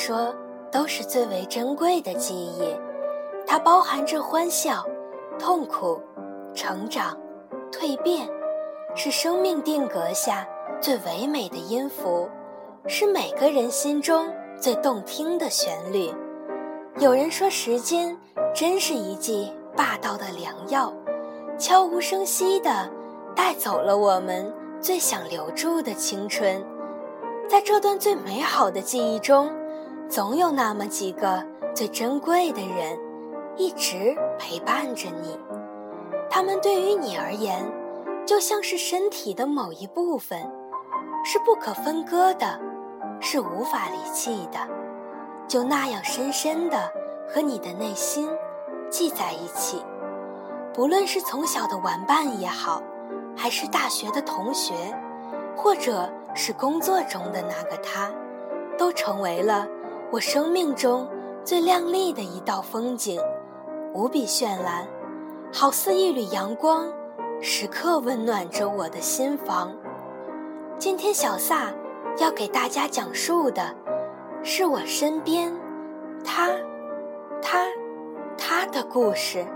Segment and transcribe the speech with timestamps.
[0.00, 0.34] 说
[0.72, 2.74] 都是最为珍贵的记忆，
[3.46, 4.82] 它包含着欢笑、
[5.38, 6.00] 痛苦、
[6.54, 7.14] 成长、
[7.70, 8.26] 蜕变，
[8.94, 10.48] 是生命定格下
[10.80, 12.26] 最唯美的音符，
[12.86, 14.26] 是每个人心中
[14.58, 16.10] 最动听的旋律。
[16.98, 18.16] 有人说，时间
[18.54, 20.90] 真是一剂霸道的良药，
[21.58, 22.90] 悄无声息地
[23.36, 26.64] 带走了我们最想留住的青春。
[27.50, 29.50] 在这段最美好的记忆中，
[30.10, 31.40] 总有那么几个
[31.72, 32.98] 最珍贵的人，
[33.56, 35.38] 一直陪伴着你。
[36.28, 37.64] 他们对于你而言，
[38.26, 40.40] 就像是身体的某一部分，
[41.24, 42.58] 是不可分割的，
[43.20, 44.58] 是无法离弃的，
[45.46, 46.92] 就那样深深的
[47.28, 48.28] 和你的内心
[48.90, 49.80] 系在一起。
[50.74, 52.82] 不论是从小的玩伴也好，
[53.36, 54.74] 还是大学的同学。
[55.56, 58.10] 或者是工作中的那个他，
[58.78, 59.68] 都成为了
[60.12, 61.08] 我生命中
[61.44, 63.20] 最亮丽的一道风景，
[63.94, 64.84] 无比绚烂，
[65.52, 66.92] 好似一缕阳光，
[67.40, 69.72] 时刻温暖着我的心房。
[70.78, 71.72] 今天小撒
[72.18, 73.72] 要给大家讲述的，
[74.42, 75.52] 是我身边
[76.24, 76.50] 他、
[77.40, 77.64] 他、
[78.36, 79.46] 他的故事。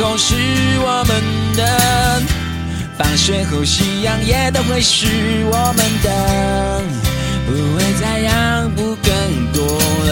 [0.00, 0.34] 空是
[0.78, 1.22] 我们
[1.54, 2.22] 的，
[2.96, 5.06] 放学后夕阳也都会是
[5.52, 6.82] 我们的，
[7.46, 9.12] 不会再让步更
[9.52, 9.62] 多
[10.06, 10.10] 了。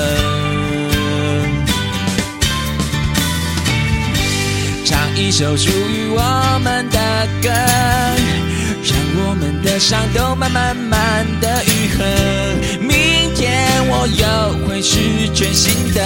[4.85, 6.99] 唱一首属于我们的
[7.43, 7.49] 歌，
[8.85, 8.95] 让
[9.25, 12.05] 我们的伤都慢慢慢的愈合。
[12.79, 16.05] 明天我又会是全新的。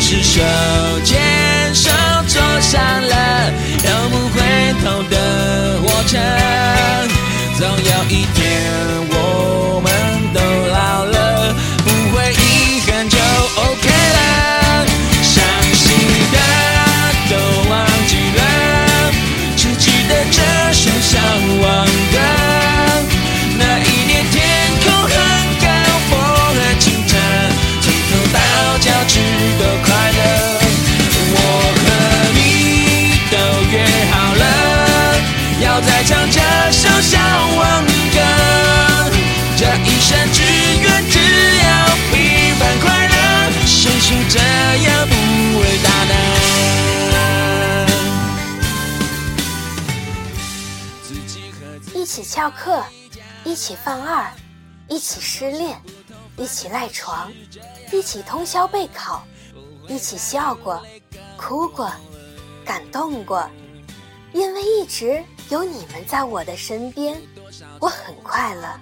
[0.00, 0.40] 是手
[1.04, 1.90] 牵手
[2.26, 3.50] 坐上了
[3.84, 4.40] 永不回
[4.82, 6.16] 头的火车，
[7.58, 8.38] 总有一天
[9.10, 9.77] 我
[52.30, 52.84] 翘课，
[53.42, 54.30] 一起犯二，
[54.86, 55.80] 一起失恋，
[56.36, 57.32] 一起赖床，
[57.90, 59.24] 一起通宵备考，
[59.88, 60.82] 一起笑过，
[61.38, 61.90] 哭过，
[62.66, 63.48] 感动过，
[64.34, 65.24] 因为一直。
[65.48, 67.16] 有你们在我的身边，
[67.80, 68.78] 我很快乐。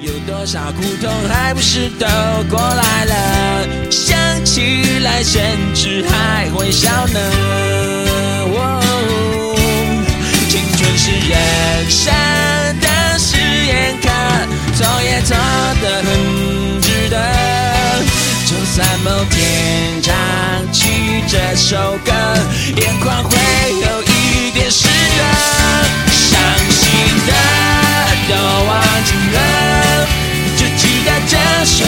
[0.00, 2.06] 有多少苦痛还不是都
[2.50, 3.90] 过来了？
[3.90, 7.84] 想起来甚至还会笑呢。
[8.44, 9.43] 青春
[11.04, 12.14] 是人生
[12.80, 14.08] 的试验课，
[14.74, 15.36] 错也错
[15.82, 17.18] 得很值得。
[18.46, 20.14] 就算某天唱
[20.72, 22.10] 起这首歌，
[22.80, 23.36] 眼眶会
[23.82, 24.50] 有一。
[24.54, 25.22] 点湿热，
[26.08, 26.40] 伤
[26.70, 26.88] 心
[27.26, 27.32] 的
[28.28, 28.34] 都
[28.64, 30.06] 忘记了，
[30.56, 31.36] 只记得这
[31.66, 31.84] 首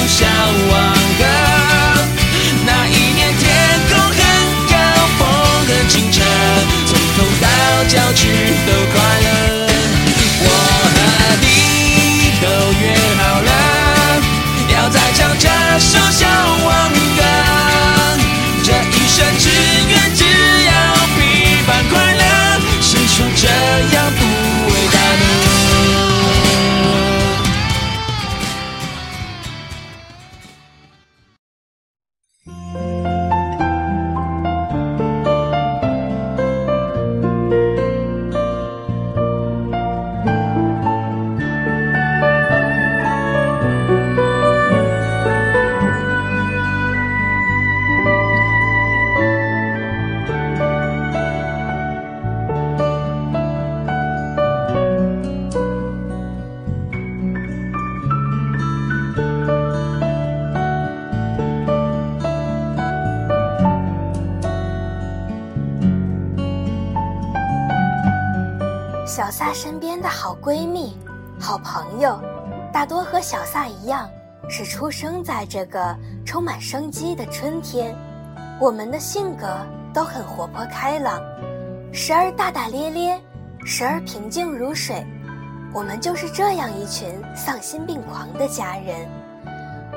[69.47, 70.97] 萨身边的好闺蜜、
[71.39, 72.21] 好朋友，
[72.73, 74.11] 大多和小萨一样，
[74.49, 77.97] 是出生在这个充满生机的春天。
[78.61, 79.47] 我们的性格
[79.95, 81.23] 都很活泼开朗，
[81.93, 83.21] 时而大大咧咧，
[83.65, 85.07] 时而平静如水。
[85.73, 89.09] 我们就是这样一群丧心病狂的家人。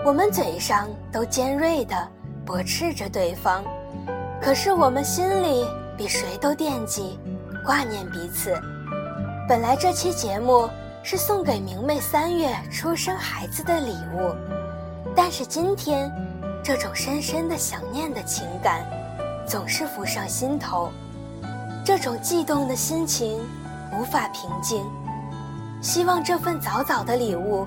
[0.06, 2.08] 我们嘴上都尖锐地
[2.46, 3.64] 驳斥着对方，
[4.40, 5.66] 可是我们心里
[5.98, 7.20] 比谁都惦记、
[7.66, 8.56] 挂念彼此。
[9.50, 10.70] 本来这期节目
[11.02, 14.36] 是送给明媚三月出生孩子的礼物，
[15.16, 16.12] 但是今天。
[16.62, 18.86] 这种深深的想念的情感，
[19.48, 20.92] 总是浮上心头，
[21.84, 23.40] 这种悸动的心情
[23.98, 24.86] 无法平静。
[25.82, 27.66] 希望这份早早的礼物，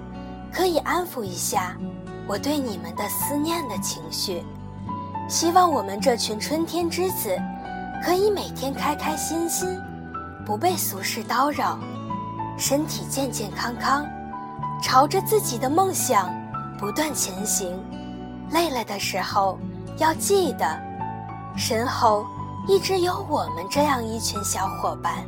[0.52, 1.76] 可以安抚一下
[2.28, 4.44] 我对你们的思念的情绪。
[5.28, 7.36] 希望我们这群春天之子，
[8.04, 9.76] 可以每天开开心心，
[10.44, 11.78] 不被俗事叨扰，
[12.58, 14.04] 身体健健康康，
[14.82, 16.28] 朝着自己的梦想
[16.78, 17.78] 不断前行。
[18.50, 19.58] 累了的时候，
[19.98, 20.78] 要记得，
[21.56, 22.26] 身后
[22.66, 25.24] 一直有我们这样一群小伙伴。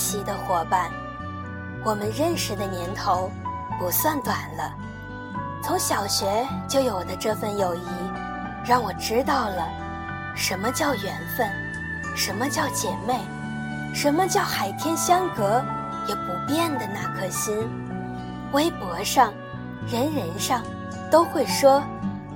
[0.00, 0.90] 惜的伙伴，
[1.84, 3.30] 我们认识的年头
[3.78, 4.72] 不算短了。
[5.62, 7.86] 从小学就有的这份友谊，
[8.64, 9.68] 让我知道了
[10.34, 11.46] 什么叫缘分，
[12.16, 13.20] 什么叫姐妹，
[13.94, 15.62] 什么叫海天相隔
[16.08, 17.54] 也不变的那颗心。
[18.52, 19.30] 微博上、
[19.86, 20.62] 人人上
[21.10, 21.82] 都会说，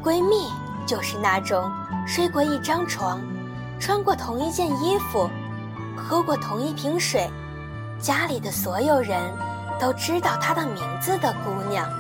[0.03, 0.53] 闺蜜
[0.87, 1.73] 就是那种
[2.07, 3.23] 睡过一张床，
[3.81, 5.31] 穿过同一件衣服。
[5.97, 7.31] 喝过同一瓶水，
[8.05, 9.19] 家里的所有人
[9.81, 11.91] 都知道她的名字的姑娘，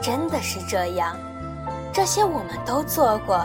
[0.00, 1.16] 真的是这样。
[1.92, 3.44] 这些我们都做过，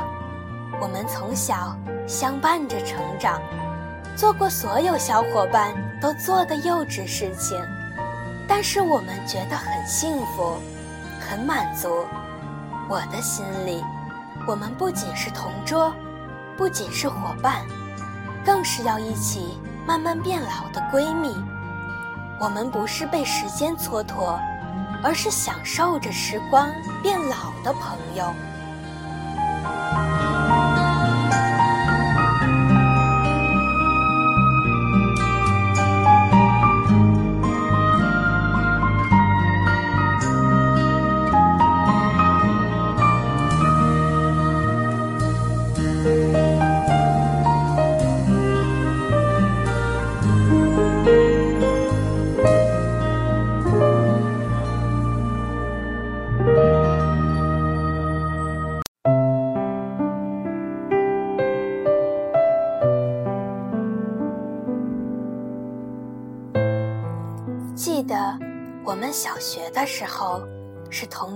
[0.79, 1.75] 我们从小
[2.08, 3.41] 相伴着成长，
[4.15, 7.60] 做过所有小伙伴都做的幼稚事情，
[8.48, 10.58] 但是我们觉得很幸福，
[11.19, 12.05] 很满足。
[12.88, 13.84] 我的心里，
[14.46, 15.91] 我们不仅是同桌，
[16.55, 17.65] 不仅是伙伴，
[18.46, 19.58] 更是要一起。
[19.88, 21.36] 慢慢变老的闺蜜，
[22.39, 24.39] 我们不是被时间蹉跎，
[25.03, 26.72] 而是享受着时光
[27.03, 28.34] 变老的朋友。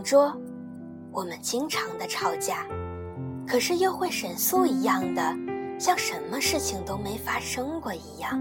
[0.04, 0.36] 桌，
[1.12, 2.66] 我们经常的吵架，
[3.48, 5.22] 可是又会神速一样的，
[5.80, 8.38] 像什么事情都没发生过一样，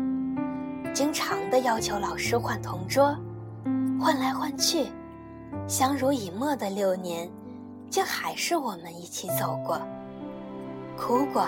[0.92, 3.16] 经常的要求老师换同桌，
[4.00, 4.86] 换来换去，
[5.68, 7.30] 相濡以沫的六年，
[7.88, 9.80] 竟还是我们一起走过，
[10.98, 11.46] 哭过，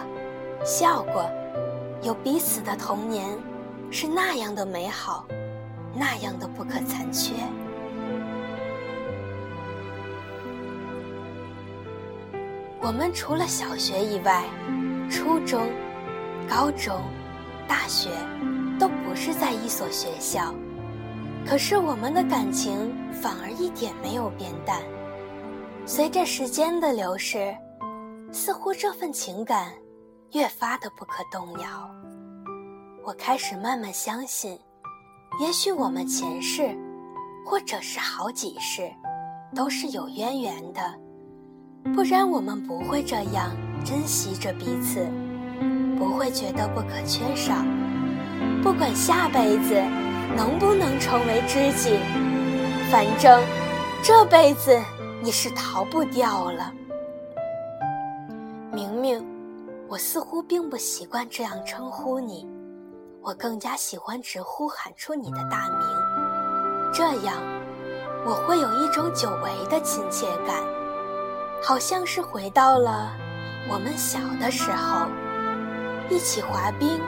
[0.64, 1.28] 笑过，
[2.02, 3.36] 有彼此的童年，
[3.90, 5.26] 是那样的美好。
[5.96, 7.34] 那样的不可残缺。
[12.86, 14.44] 我们除了小学以外，
[15.10, 15.66] 初中、
[16.46, 17.00] 高中、
[17.66, 18.10] 大学
[18.78, 20.54] 都不是在一所学校，
[21.46, 24.82] 可是我们的感情反而一点没有变淡。
[25.86, 27.56] 随着时间的流逝，
[28.30, 29.72] 似乎这份情感
[30.32, 31.90] 越发的不可动摇。
[33.02, 34.60] 我开始慢慢相信。
[35.40, 36.76] 也许我们前世，
[37.46, 38.92] 或者是好几世，
[39.54, 41.03] 都是有渊源的。
[41.92, 43.50] 不然我们不会这样
[43.84, 45.06] 珍惜着彼此，
[45.98, 47.54] 不会觉得不可缺少。
[48.62, 49.74] 不管下辈子
[50.36, 51.98] 能不能成为知己，
[52.90, 53.42] 反正
[54.02, 54.80] 这辈子
[55.22, 56.72] 你是逃不掉了。
[58.72, 59.24] 明明，
[59.86, 62.48] 我似乎并不习惯这样称呼你，
[63.22, 67.36] 我更加喜欢直呼喊出你的大名，这样
[68.26, 70.56] 我会有一种久违的亲切感，
[71.66, 73.10] 好像是回到了
[73.70, 75.06] 我们小的时候，
[76.10, 77.00] 一起滑冰，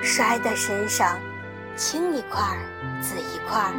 [0.00, 1.18] 摔在身上，
[1.74, 2.56] 青一块
[3.02, 3.72] 紫一块，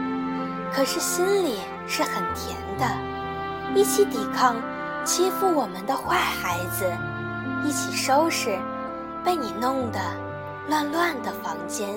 [0.73, 2.85] 可是心里是很甜的，
[3.73, 4.55] 一起抵抗。
[5.05, 6.91] 欺负我们的坏孩子，
[7.63, 8.59] 一起收拾
[9.23, 9.99] 被你弄得
[10.67, 11.87] 乱乱的房间，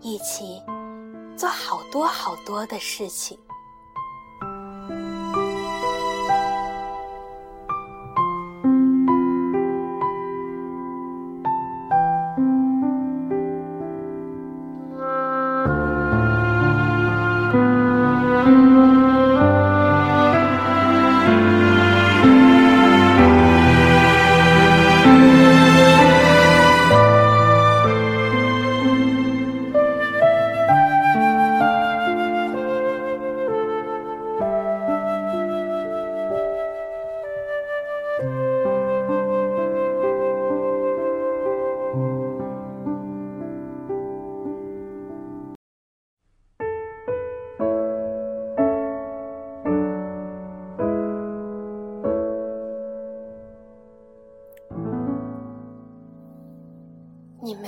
[0.00, 0.62] 一起
[1.36, 3.38] 做好多好多的事情。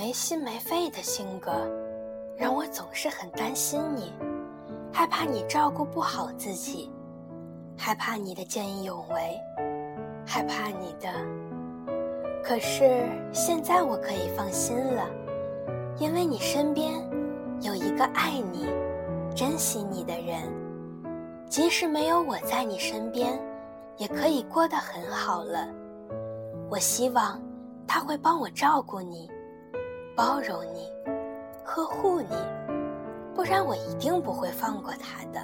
[0.09, 1.51] 没心没肺的性格，
[2.35, 4.11] 让我总是很担心你，
[4.91, 6.91] 害怕你照顾不好自己，
[7.77, 9.39] 害怕你的见义勇为，
[10.25, 11.13] 害怕你的。
[12.43, 15.05] 可是现在我可以放心了，
[15.99, 16.91] 因为你身边
[17.61, 18.65] 有一个爱你、
[19.35, 20.41] 珍惜你的人，
[21.47, 23.39] 即使没有我在你身边，
[23.97, 25.69] 也可以过得很好了。
[26.67, 27.39] 我希望
[27.85, 29.29] 他会帮我照顾你。
[30.19, 30.91] 包容你，
[31.63, 32.35] 呵护你，
[33.33, 35.39] 不然我一定不会放过他的。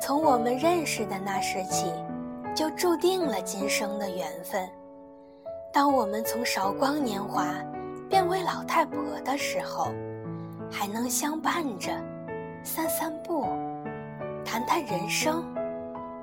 [0.00, 1.92] 从我们认识的那时起，
[2.54, 4.66] 就注定了今生的缘分。
[5.70, 7.44] 当我们从韶光年华
[8.08, 9.88] 变为老太婆的时候，
[10.70, 11.92] 还能相伴着，
[12.62, 13.44] 散散步，
[14.42, 15.44] 谈谈人生，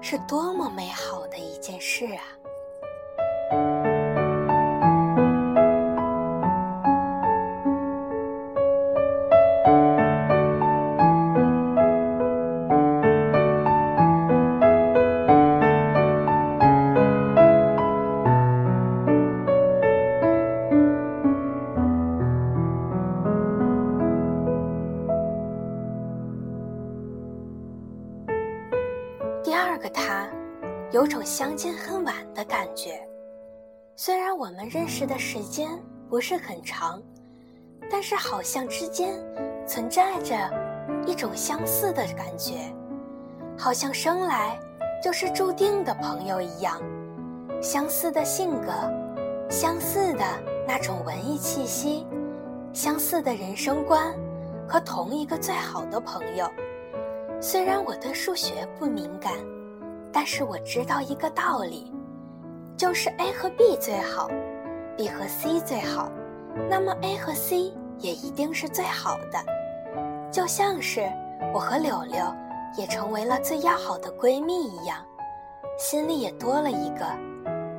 [0.02, 2.41] 是多么美好的一件事啊！
[34.62, 35.68] 们认识的时间
[36.08, 37.02] 不是很长，
[37.90, 39.20] 但是好像之间
[39.66, 40.36] 存在着
[41.08, 42.72] 一种相似的感觉，
[43.58, 44.60] 好像生来
[45.04, 46.80] 就是注定的朋友一样。
[47.60, 48.72] 相似的性格，
[49.50, 50.24] 相似的
[50.68, 52.06] 那种文艺气息，
[52.72, 54.14] 相似的人生观，
[54.68, 56.48] 和同一个最好的朋友。
[57.42, 59.34] 虽然我对数学不敏感。
[60.14, 61.90] 但是我知道一个道理，
[62.76, 64.30] 就是 A 和 B 最好
[65.02, 66.12] ，B 和 C 最好，
[66.70, 69.44] 那么 A 和 C 也一定是最好的。
[70.32, 71.12] 就像是
[71.52, 72.20] 我和柳柳
[72.78, 75.04] 也成为了最要好的闺蜜一样，
[75.76, 77.04] 心里也多了一个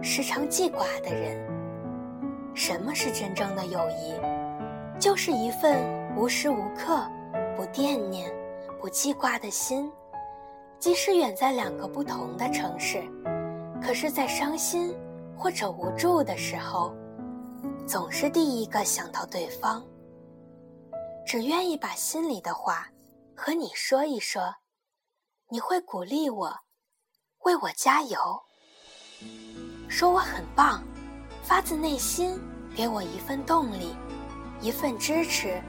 [0.03, 1.39] 时常记挂的人。
[2.55, 4.21] 什么是真正的友谊？
[4.99, 5.79] 就是一份
[6.17, 7.09] 无时无刻
[7.57, 8.29] 不惦念、
[8.81, 9.89] 不记挂的心。
[10.81, 13.01] 即使远在两个不同的城市，
[13.81, 14.93] 可是，在伤心
[15.37, 16.93] 或者无助的时候，
[17.93, 19.85] 总是第一个想到对方。
[21.27, 22.89] 只愿意把心里的话
[23.37, 24.55] 和你说一说，
[25.51, 26.57] 你会鼓励我，
[27.41, 28.19] 为我加油，
[29.91, 30.83] 说我很棒，
[31.43, 32.41] 发自内心
[32.75, 33.95] 给我一份动力，
[34.63, 35.63] 一份支持。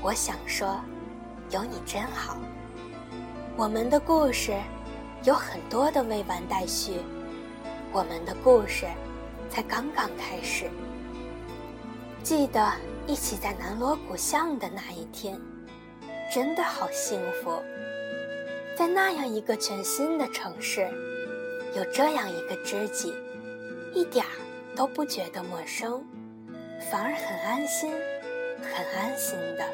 [0.00, 0.80] 我想说，
[1.50, 2.38] 有你真好。
[3.58, 4.58] 我们的故事
[5.24, 7.02] 有很多的未完待续，
[7.92, 8.86] 我们的故事
[9.50, 10.70] 才刚刚开始。
[12.26, 12.72] 记得
[13.06, 15.40] 一起在南锣鼓巷的那一天，
[16.34, 17.62] 真的好幸福。
[18.76, 20.90] 在那样一个全新的城市，
[21.76, 23.14] 有这样一个知己，
[23.94, 24.30] 一点儿
[24.74, 26.04] 都不觉得陌生，
[26.90, 27.92] 反而很安心，
[28.60, 29.64] 很安心的。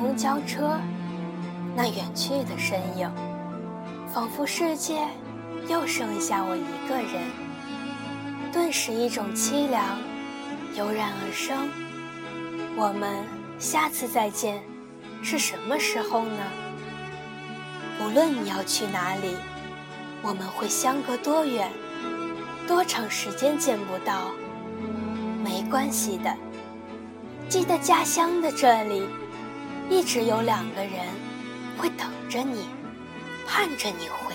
[0.00, 0.78] 公交车，
[1.76, 3.06] 那远去的身影，
[4.10, 5.06] 仿佛世界
[5.68, 7.20] 又剩下我一个人。
[8.50, 9.98] 顿时一种凄凉
[10.74, 11.68] 油然而生。
[12.78, 13.22] 我们
[13.58, 14.62] 下次再见
[15.22, 16.42] 是什么时候呢？
[18.02, 19.36] 无论你要去哪里，
[20.22, 21.70] 我们会相隔多远，
[22.66, 24.30] 多长时间见不到。
[25.44, 26.34] 没关系的，
[27.50, 29.06] 记得家乡的这里，
[29.90, 30.92] 一直有两个人
[31.76, 32.64] 会等着你，
[33.44, 34.29] 盼着你回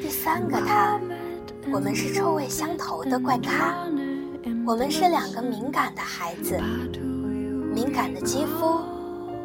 [0.00, 1.00] 第三个他，
[1.72, 3.86] 我们是臭味相投的怪咖。
[4.66, 6.58] 我们是两个敏感的孩子，
[7.74, 8.80] 敏感的肌肤，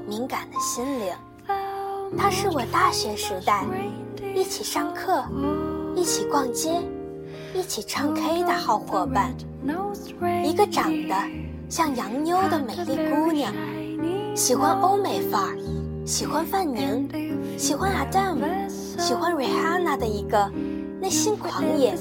[0.08, 1.14] 敏感的心灵。
[2.18, 3.64] 他是我大学时代
[4.36, 5.24] 一起上课、
[5.96, 6.82] 一起逛街、
[7.54, 9.34] 一起唱 K 的好伙伴，
[10.44, 11.16] 一个长得
[11.70, 13.54] 像洋妞的美丽姑娘。
[14.36, 15.58] 喜欢欧美范儿，
[16.06, 17.08] 喜欢范宁，
[17.58, 18.36] 喜欢 Adam，
[18.70, 20.52] 喜欢 Rihanna 的一个
[21.00, 21.96] 内心狂野、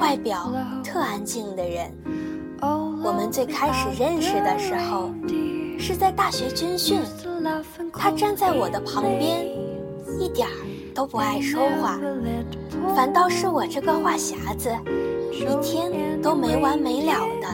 [0.00, 0.50] 外表
[0.82, 1.92] 特安静的人。
[3.04, 5.10] 我们最开始认识的时候，
[5.78, 7.00] 是在大学军训。
[7.92, 9.46] 他站在我的旁边，
[10.18, 10.54] 一点儿
[10.94, 12.00] 都不爱说话，
[12.96, 14.74] 反倒是我这个话匣子，
[15.30, 15.92] 一天
[16.22, 17.48] 都没完没了的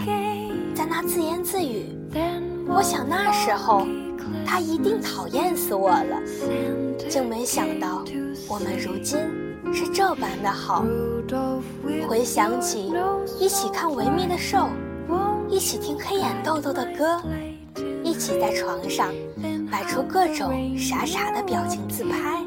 [0.77, 1.87] 在那自言自语。
[2.69, 3.87] 我想那时候，
[4.45, 6.21] 他一定讨厌死我了，
[7.09, 8.05] 竟没想到
[8.49, 9.19] 我们如今
[9.73, 10.85] 是这般的好。
[12.09, 12.93] 回想起
[13.39, 14.69] 一起看维密的秀，
[15.49, 17.21] 一起听黑眼豆豆的歌，
[18.03, 19.13] 一起在床上
[19.71, 22.43] 摆出各种傻傻的表情自拍，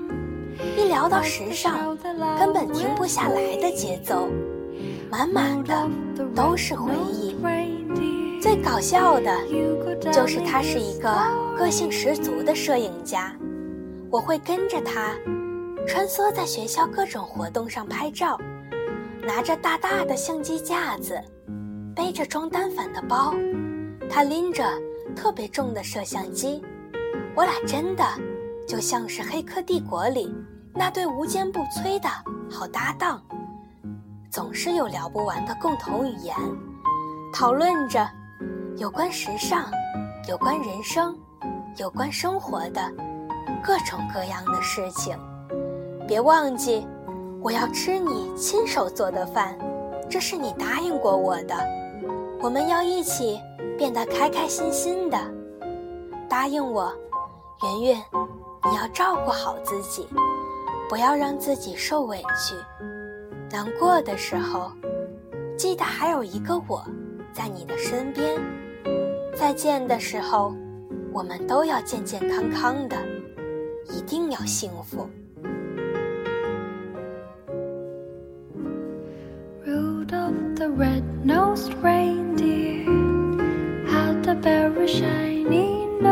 [0.77, 1.97] 一聊到时尚，
[2.37, 4.27] 根本停不下来的节奏，
[5.09, 5.89] 满满的
[6.35, 7.35] 都是回忆。
[8.41, 9.31] 最搞笑的，
[10.13, 11.11] 就是他是一个
[11.57, 13.35] 个性十足的摄影家。
[14.09, 15.13] 我会跟着他，
[15.85, 18.39] 穿梭在学校各种活动上拍照，
[19.21, 21.21] 拿着大大的相机架子，
[21.93, 23.35] 背着装单反的包，
[24.09, 24.63] 他拎着
[25.15, 26.63] 特别重的摄像机，
[27.35, 28.05] 我俩真的
[28.65, 30.33] 就像是《黑客帝国》里
[30.73, 32.07] 那对无坚不摧的
[32.49, 33.21] 好搭档，
[34.31, 36.33] 总是有聊不完的共同语言，
[37.33, 38.09] 讨论着。
[38.77, 39.65] 有关时尚，
[40.27, 41.17] 有关人生，
[41.77, 42.81] 有关生活的
[43.63, 45.17] 各种各样的事情。
[46.07, 46.87] 别忘记，
[47.41, 49.57] 我要吃你亲手做的饭，
[50.09, 51.55] 这是你答应过我的。
[52.41, 53.39] 我们要一起
[53.77, 55.17] 变得开开心心的。
[56.29, 56.93] 答应我，
[57.63, 58.03] 圆圆，
[58.69, 60.07] 你要照顾好自己，
[60.87, 62.55] 不要让自己受委屈。
[63.51, 64.71] 难过的时候，
[65.57, 66.85] 记得还有一个我
[67.39, 68.37] 在你的身边
[69.33, 70.53] 再见的时候
[71.13, 72.97] 我们都要健健康康的
[73.87, 75.09] 一定要幸福
[80.55, 82.83] the rednosed rain dear
[84.85, 86.03] shining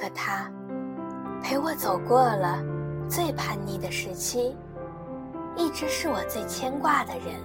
[0.00, 0.50] 个他，
[1.42, 2.58] 陪我走过了
[3.08, 4.56] 最叛逆的时期，
[5.56, 7.38] 一直是我最牵挂的人。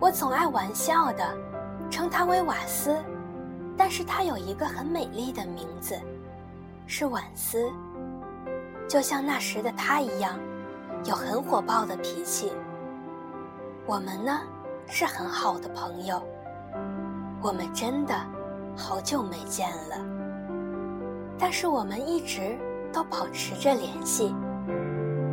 [0.00, 1.36] 我总爱玩笑的
[1.90, 2.96] 称他为瓦斯，
[3.76, 5.94] 但是他有一个很美丽的名字，
[6.86, 7.70] 是婉思。
[8.88, 10.38] 就像那时的他一样，
[11.04, 12.52] 有很火爆的脾气。
[13.84, 14.40] 我们呢，
[14.86, 16.22] 是很好的朋友。
[17.42, 18.14] 我们真的
[18.76, 20.15] 好久没见了，
[21.38, 22.56] 但是我们一直
[22.92, 24.34] 都保持着联系。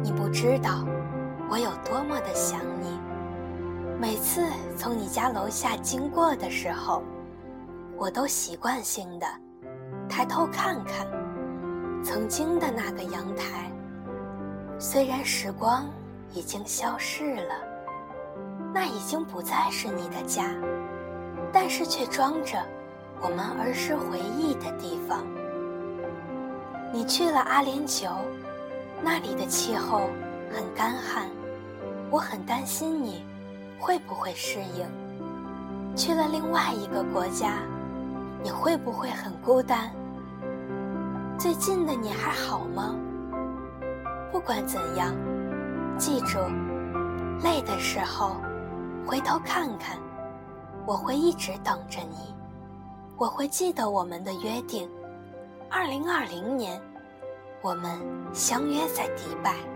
[0.04, 0.86] 你不知道
[1.50, 3.00] 我有多么的想你。
[4.00, 7.02] 每次从你家楼下经过的时候，
[7.96, 9.26] 我都习惯性的
[10.10, 11.08] 抬头看看
[12.04, 13.72] 曾经的那个阳台。
[14.78, 15.88] 虽然时光
[16.34, 17.56] 已经消逝了，
[18.74, 20.46] 那已经不再是你的家。
[21.54, 22.58] 但是却装着
[23.22, 25.24] 我们儿时回忆的地方。
[26.96, 28.12] 你去了阿联酋，
[29.02, 30.12] 那里的气候
[30.52, 31.28] 很干旱，
[32.12, 33.26] 我很担心你
[33.80, 34.86] 会不会适应。
[35.96, 37.64] 去了另外一个国家，
[38.44, 39.92] 你会不会很孤单？
[41.36, 42.96] 最近的你还好吗？
[44.32, 45.16] 不管怎样，
[45.98, 46.38] 记住，
[47.44, 48.36] 累的时候
[49.04, 49.98] 回头看看。
[50.86, 52.36] 我会一直等着你，
[53.18, 54.88] 我会记得我们的约定。
[55.76, 56.80] 二零二零年，
[57.64, 58.00] 我们
[58.32, 59.73] 相约在迪拜。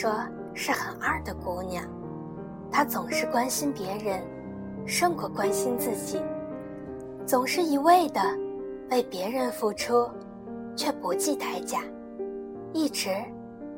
[0.00, 0.12] 说
[0.54, 1.82] 是很二的姑娘，
[2.70, 4.22] 她总是关心别人，
[4.86, 6.22] 胜过关心自己，
[7.26, 8.20] 总是一味的
[8.92, 10.08] 为别人付出，
[10.76, 11.80] 却不计代价，
[12.72, 13.10] 一直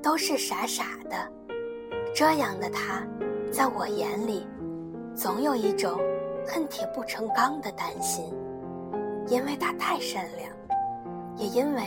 [0.03, 1.17] 都是傻傻的。
[2.15, 3.03] 这样的她，
[3.51, 4.47] 在我眼里，
[5.15, 5.99] 总有一种
[6.47, 8.27] 恨铁不成钢的担心，
[9.27, 10.53] 因为她太善良，
[11.39, 11.83] 也因为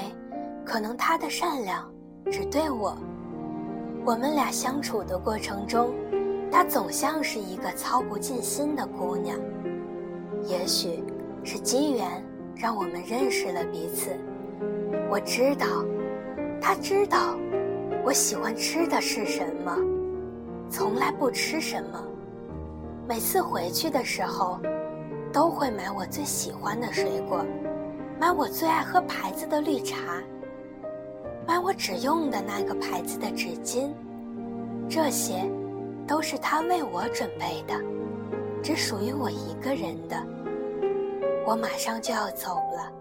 [0.65, 1.88] 可能她的善良
[2.32, 2.98] 只对我。
[4.06, 5.94] 我们俩相处的过程中，
[6.52, 9.38] 她总像是一个操不尽心的姑娘。
[10.46, 11.02] 也许
[11.42, 12.22] 是机缘
[12.54, 14.10] 让我们认识了彼此。
[15.10, 15.66] 我知道，
[16.60, 17.38] 她知道
[18.04, 19.74] 我喜欢吃的是什么，
[20.70, 22.04] 从来不吃什么。
[23.08, 24.60] 每次回去的时候，
[25.32, 27.42] 都会买我最喜欢的水果，
[28.20, 30.22] 买我最爱喝牌子的绿茶。
[31.46, 33.90] 买我只用的那个牌子的纸巾，
[34.90, 35.44] 这些，
[36.08, 37.76] 都是他为我准备的，
[38.64, 40.16] 只属于我一个人的。
[41.46, 42.92] 我马上就要走了，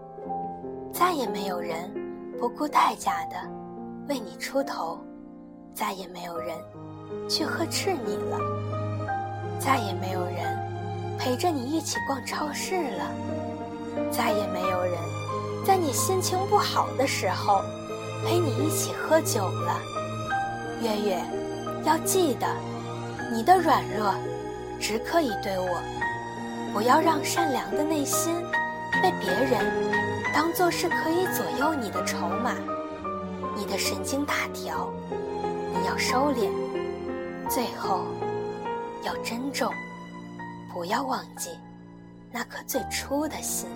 [0.91, 1.89] 再也没有人
[2.37, 3.35] 不顾代价的
[4.09, 4.99] 为你出头，
[5.73, 6.57] 再也没有人
[7.29, 8.37] 去呵斥你了，
[9.57, 13.11] 再也没有人陪着你一起逛超市了，
[14.11, 14.93] 再也没有人
[15.65, 17.61] 在你心情不好的时候。
[18.25, 19.79] 陪你一起喝酒了，
[20.81, 21.23] 月月，
[21.83, 22.47] 要记得，
[23.31, 24.13] 你的软弱
[24.79, 25.81] 只可以对我，
[26.73, 28.33] 不要让善良的内心
[29.01, 29.59] 被别人
[30.33, 32.55] 当做是可以左右你的筹码。
[33.55, 34.91] 你的神经大条，
[35.79, 36.49] 你要收敛，
[37.47, 38.03] 最后
[39.03, 39.71] 要珍重，
[40.73, 41.51] 不要忘记
[42.31, 43.69] 那颗最初的心。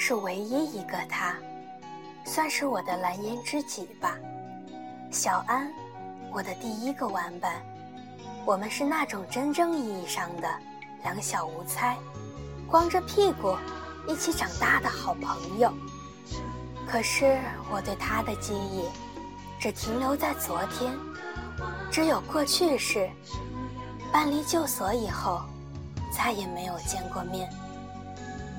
[0.00, 1.34] 是唯一一个他，
[2.24, 4.14] 算是我的蓝颜知己吧。
[5.10, 5.68] 小安，
[6.32, 7.60] 我的第一个玩伴，
[8.46, 10.48] 我们是那种真正意义上的
[11.02, 11.96] 两小无猜，
[12.68, 13.56] 光着屁股
[14.06, 15.74] 一起长大的好朋友。
[16.88, 17.36] 可是
[17.68, 18.84] 我对他的记忆，
[19.58, 20.96] 只停留在昨天，
[21.90, 23.10] 只有过去式。
[24.12, 25.42] 搬离旧所以后，
[26.16, 27.50] 再也没有见过面。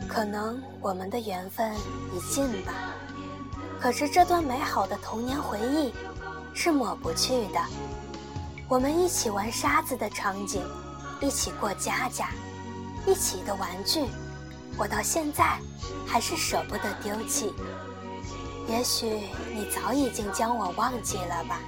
[0.07, 1.73] 可能我们的缘分
[2.13, 2.73] 已尽吧。
[3.79, 5.93] 可是这段美好的童年回忆。
[6.51, 7.61] 是抹不去的。
[8.67, 10.61] 我们一起玩沙子的场景，
[11.21, 12.31] 一起过家家，
[13.05, 14.05] 一起的玩具，
[14.77, 15.57] 我到现在
[16.05, 17.53] 还是舍不得丢弃。
[18.67, 21.59] 也许你早已经将我忘记了吧，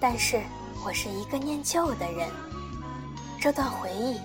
[0.00, 0.40] 但是
[0.82, 2.30] 我是一个念旧的人，
[3.38, 4.18] 这段回忆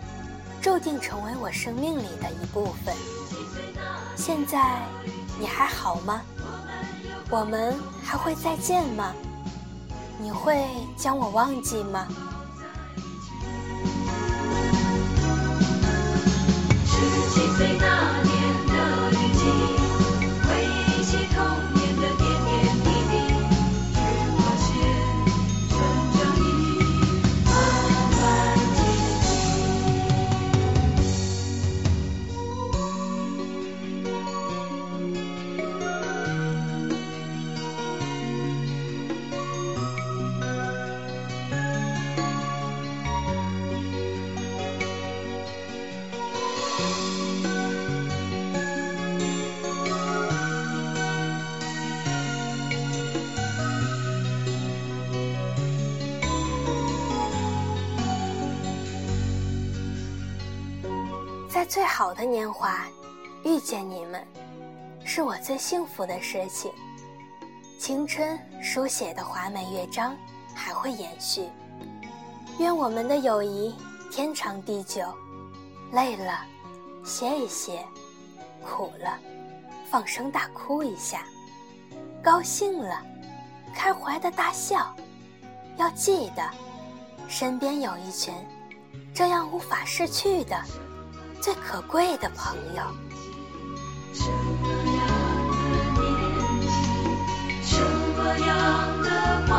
[0.62, 2.94] 注定成为我生命里的一部分。
[4.16, 4.82] 现在
[5.40, 6.22] 你还好吗？
[7.30, 9.14] 我们还会再见吗？
[10.20, 10.66] 你会
[10.98, 12.08] 将我忘记吗？
[62.20, 62.86] 的年华
[63.46, 64.22] 遇见你们，
[65.06, 66.70] 是我最幸福的事情。
[67.80, 70.14] 青春书写的华美乐章
[70.54, 71.48] 还会延续。
[72.58, 73.74] 愿我们的友谊
[74.12, 75.02] 天长地久。
[75.94, 76.42] 累了，
[77.06, 77.80] 歇一歇；
[78.66, 79.18] 苦了，
[79.90, 81.20] 放声大哭一下；
[82.22, 83.02] 高兴了，
[83.74, 84.94] 开怀的大笑。
[85.78, 86.44] 要记得，
[87.30, 88.34] 身边有一群
[89.14, 90.62] 这样无法逝去的。
[91.42, 92.84] 最可贵的朋友。
[94.14, 95.08] 什么样
[95.56, 96.04] 的年
[96.62, 96.68] 纪，
[97.64, 97.82] 什
[98.18, 98.48] 么样
[99.02, 99.08] 的
[99.48, 99.52] 话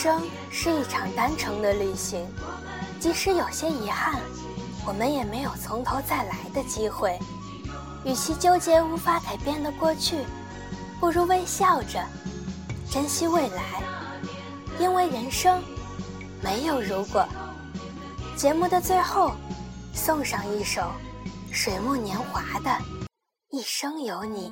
[0.00, 2.26] 生是一场单程的旅行，
[2.98, 4.18] 即使有些遗憾，
[4.86, 7.18] 我们也没有从头再来的机会。
[8.02, 10.24] 与其纠结无法改变的过去，
[10.98, 12.02] 不如微笑着
[12.90, 13.82] 珍惜未来，
[14.78, 15.62] 因为人生
[16.42, 17.28] 没有如果。
[18.34, 19.32] 节目的最后，
[19.92, 20.80] 送上一首
[21.52, 22.70] 水木年华的
[23.50, 24.50] 《一生有你》。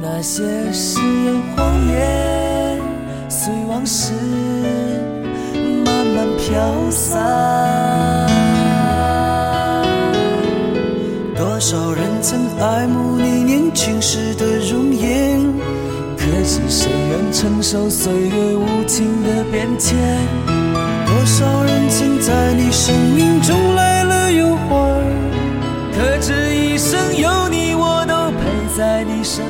[0.00, 2.80] 那些誓言谎言，
[3.28, 4.12] 随往事
[5.84, 7.18] 慢慢飘散。
[11.36, 15.40] 多少人曾爱慕你年轻时的容颜，
[16.16, 19.98] 可是谁愿承受岁月无情的变迁？
[21.06, 25.02] 多少人曾在你生命中来了又还，
[25.92, 29.18] 可知一生有你，我都陪在你。
[29.24, 29.44] 从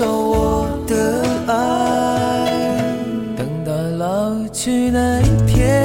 [0.00, 2.48] 受我的爱？
[3.36, 5.84] 等到老去那一天，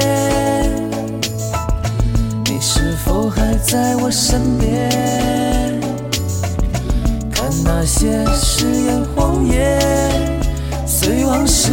[2.46, 5.78] 你是否还在我身边？
[7.30, 9.78] 看那些誓言谎言，
[10.86, 11.70] 随往事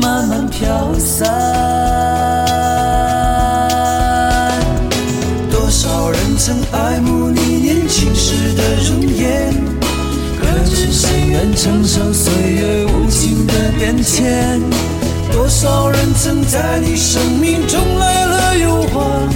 [0.00, 1.28] 慢慢飘散。
[5.50, 9.19] 多少人曾爱慕你年轻时的容颜，
[10.90, 14.60] 谁愿承受岁月无情的变迁？
[15.32, 19.28] 多少人曾在你生命中来了又还，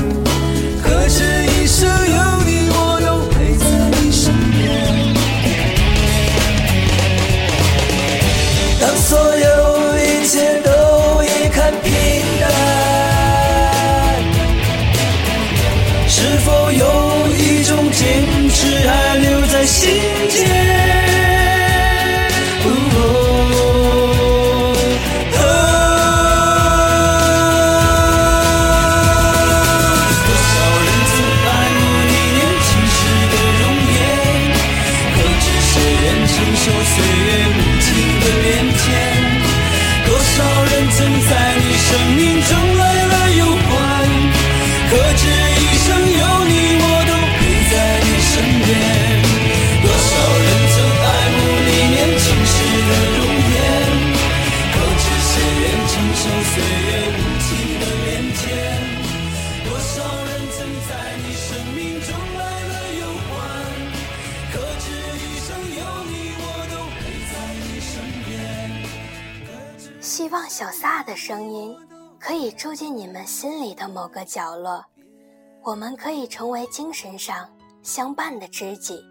[73.85, 74.82] 的某个角落，
[75.62, 77.47] 我们可以成为精神上
[77.82, 79.05] 相伴的知己。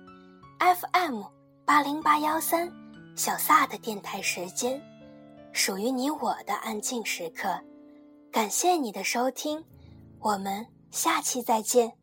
[0.57, 1.21] FM
[1.63, 2.71] 八零八幺三，
[3.15, 4.81] 小撒的电台时间，
[5.51, 7.59] 属于你我的安静时刻。
[8.31, 9.63] 感谢你的收听，
[10.19, 11.93] 我们下期再见。